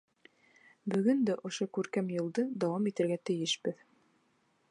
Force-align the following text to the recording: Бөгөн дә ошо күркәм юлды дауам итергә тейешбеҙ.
Бөгөн 0.93 1.19
дә 1.27 1.35
ошо 1.49 1.67
күркәм 1.79 2.09
юлды 2.15 2.47
дауам 2.65 2.91
итергә 2.93 3.21
тейешбеҙ. 3.31 3.87